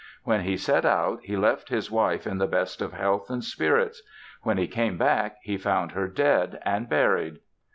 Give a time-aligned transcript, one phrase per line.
[0.23, 4.01] When he set out he left his wife in the best of health and spirits.
[4.41, 7.37] When he came back he found her dead and buried.